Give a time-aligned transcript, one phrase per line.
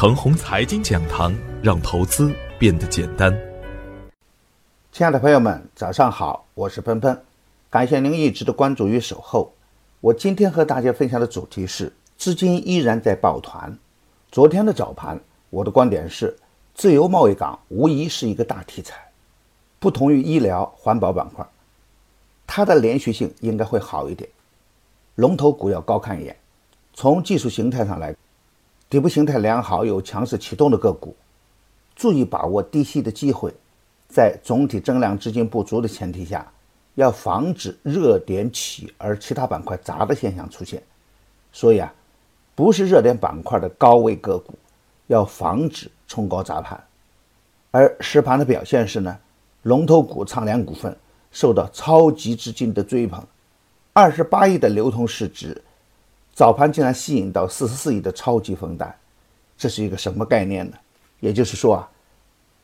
[0.00, 1.30] 程红财经讲堂，
[1.62, 3.30] 让投资变得简单。
[4.90, 7.22] 亲爱的朋友们，早上好，我是奔奔，
[7.68, 9.52] 感谢您一直的关注与守候。
[10.00, 13.76] 我今天和大家分享的主题是：资金依然在抱团。
[14.32, 16.34] 昨天的早盘，我的观点是，
[16.74, 18.96] 自由贸易港无疑是一个大题材，
[19.78, 21.46] 不同于医疗环保板块，
[22.46, 24.26] 它的连续性应该会好一点。
[25.16, 26.34] 龙头股要高看一眼。
[26.94, 28.16] 从技术形态上来，
[28.90, 31.14] 底部形态良好、有强势启动的个股，
[31.94, 33.54] 注意把握低吸的机会。
[34.08, 36.44] 在总体增量资金不足的前提下，
[36.96, 40.82] 要防止热点起而其他板块砸的现象出现。
[41.52, 41.94] 所以啊，
[42.56, 44.58] 不是热点板块的高位个股，
[45.06, 46.82] 要防止冲高砸盘。
[47.70, 49.16] 而实盘的表现是呢，
[49.62, 50.96] 龙头股畅联股份
[51.30, 53.24] 受到超级资金的追捧，
[53.92, 55.62] 二十八亿的流通市值。
[56.40, 58.96] 早盘竟然吸引到四十四亿的超级分单，
[59.58, 60.74] 这是一个什么概念呢？
[61.18, 61.90] 也就是说啊，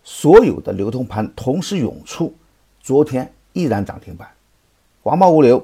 [0.02, 2.34] 所有的流通盘同时涌出，
[2.80, 4.26] 昨天依然涨停板，
[5.02, 5.62] 华贸物流、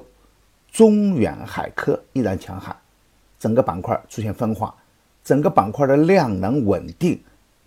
[0.71, 2.77] 中远海科依然强悍，
[3.39, 4.75] 整个板块出现分化，
[5.23, 7.19] 整个板块的量能稳定，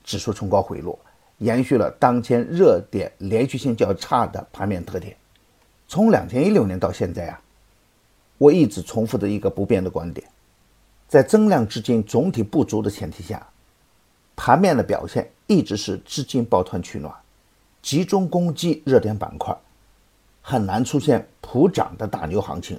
[0.04, 0.96] 指数冲高回落，
[1.38, 5.16] 延续了当前热点连续性较差的盘面特点。
[5.88, 7.40] 从两千一六年到现在啊，
[8.38, 10.24] 我一直重复着一个不变的观点。
[11.08, 13.46] 在增量资金总体不足的前提下，
[14.34, 17.14] 盘面的表现一直是资金抱团取暖，
[17.80, 19.56] 集中攻击热点板块，
[20.42, 22.78] 很难出现普涨的大牛行情，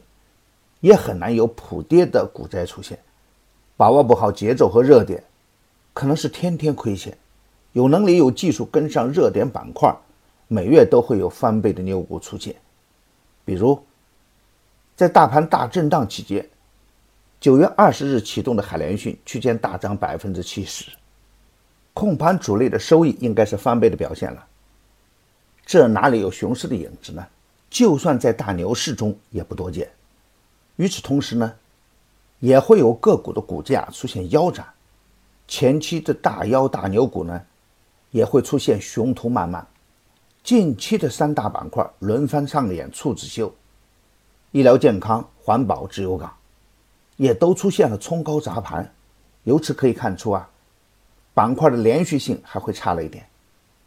[0.82, 3.00] 也很难有普跌的股灾出现。
[3.78, 5.24] 把握不好节奏和热点，
[5.94, 7.18] 可能是天天亏钱。
[7.72, 9.96] 有能力、有技术跟上热点板块，
[10.48, 12.56] 每月都会有翻倍的牛股出现。
[13.46, 13.82] 比如，
[14.96, 16.48] 在大盘大震荡期间。
[17.40, 20.86] 九月二十日启动的海联讯区间大涨百分之七十，
[21.94, 24.44] 控盘主力的收益应该是翻倍的表现了。
[25.64, 27.24] 这哪里有熊市的影子呢？
[27.70, 29.88] 就算在大牛市中也不多见。
[30.78, 31.54] 与此同时呢，
[32.40, 34.66] 也会有个股的股价出现腰斩，
[35.48, 37.40] 前期的大腰大牛股呢，
[38.10, 39.66] 也会出现雄图漫漫。
[40.44, 43.54] 近期的三大板块轮番上演处子秀，
[44.52, 46.34] 医疗健康、环保、自由港。
[47.18, 48.92] 也都出现了冲高砸盘，
[49.44, 50.50] 由此可以看出啊，
[51.34, 53.28] 板块的连续性还会差了一点。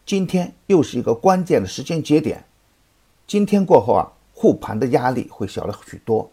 [0.04, 2.44] 今天又是一个关键的时间节点，
[3.26, 6.30] 今天过后啊，护盘的压力会小了许多，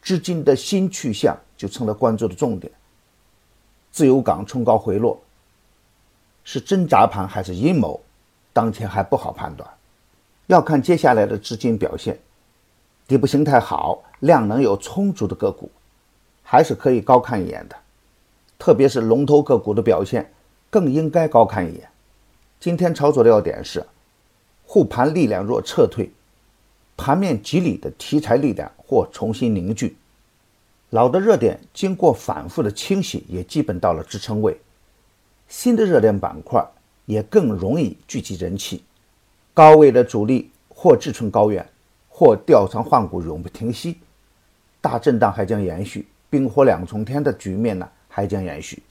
[0.00, 2.72] 资金的新去向就成了关注的重点。
[3.90, 5.20] 自由港冲高回落，
[6.44, 8.00] 是真砸盘还是阴谋？
[8.54, 9.68] 当前还不好判断，
[10.46, 12.18] 要看接下来的资金表现。
[13.06, 15.70] 底部形态好、量能有充足的个股。
[16.42, 17.76] 还是可以高看一眼的，
[18.58, 20.32] 特别是龙头个股的表现
[20.68, 21.88] 更应该高看一眼。
[22.60, 23.84] 今天操作的要点是，
[24.64, 26.10] 护盘力量若撤退，
[26.96, 29.96] 盘面集里的题材力量或重新凝聚，
[30.90, 34.60] 老的热点经过反复的清洗也基本到了支撑位，
[35.48, 36.64] 新的热点板块
[37.06, 38.84] 也更容易聚集人气，
[39.52, 41.66] 高位的主力或志存高远，
[42.08, 43.98] 或调仓换股永不停息，
[44.80, 46.06] 大震荡还将延续。
[46.32, 48.82] 冰火两重天的局面呢，还将延续，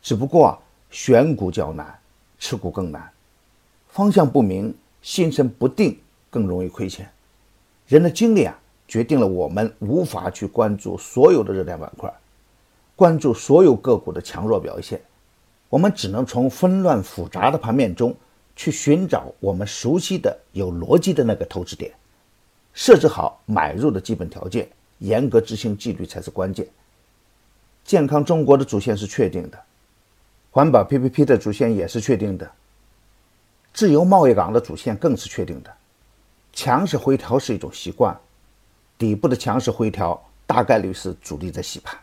[0.00, 0.56] 只不过，
[0.88, 1.98] 选股较难，
[2.38, 3.10] 持股更难，
[3.88, 5.98] 方向不明，心神不定，
[6.30, 7.10] 更容易亏钱。
[7.88, 12.08] 人的精力啊，决定了我们无法去关注所有的热点板块，
[12.94, 15.00] 关注所有个股的强弱表现，
[15.68, 18.14] 我们只能从纷乱复杂的盘面中
[18.54, 21.92] 去寻找我们熟悉的、有逻辑的那个投资点，
[22.72, 24.68] 设置好买入的基本条件。
[24.98, 26.66] 严格执行纪律才是关键。
[27.84, 29.62] 健康中国的主线是确定的，
[30.50, 32.50] 环保 PPP 的主线也是确定的，
[33.72, 35.72] 自由贸易港的主线更是确定的。
[36.52, 38.18] 强势回调是一种习惯，
[38.98, 41.96] 底部的强势回调大概率是主力在洗盘。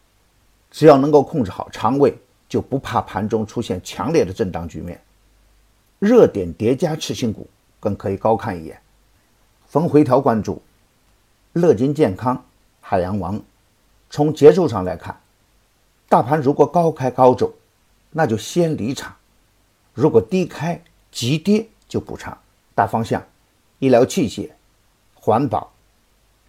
[0.71, 2.15] 只要能够控制好仓位，
[2.47, 5.01] 就不怕盘中出现强烈的震荡局面。
[5.99, 7.47] 热点叠加次新股
[7.79, 8.79] 更可以高看一眼，
[9.67, 10.61] 逢回调关注
[11.53, 12.45] 乐金健康。
[12.85, 13.41] 海洋王，
[14.09, 15.17] 从节奏上来看，
[16.09, 17.53] 大盘如果高开高走，
[18.11, 19.13] 那就先离场；
[19.93, 22.37] 如果低开急跌就补仓。
[22.75, 23.23] 大方向，
[23.79, 24.49] 医疗器械、
[25.15, 25.71] 环保、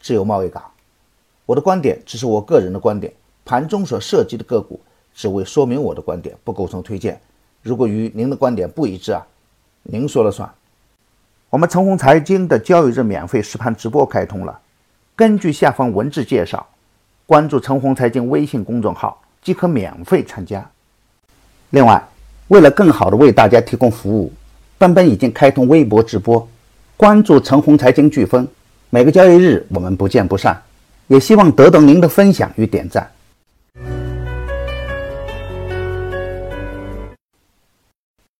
[0.00, 0.72] 自由贸易港。
[1.46, 3.12] 我的观点只是我个人的观点，
[3.44, 4.80] 盘中所涉及的个股
[5.14, 7.20] 只为说明我的观点，不构成推荐。
[7.62, 9.24] 如果与您的观点不一致啊，
[9.84, 10.52] 您说了算。
[11.48, 14.60] 我们橙红财经的交易日免费实盘直播开通了。
[15.16, 16.66] 根据下方文字介绍，
[17.24, 20.68] 关注“陈红财经”微信公众号即可免费参加。
[21.70, 22.02] 另外，
[22.48, 24.32] 为了更好的为大家提供服务，
[24.76, 26.48] 奔奔已经开通微博直播，
[26.96, 28.46] 关注陈红财经飓风，
[28.90, 30.60] 每个交易日我们不见不散。
[31.06, 33.08] 也希望得到您的分享与点赞。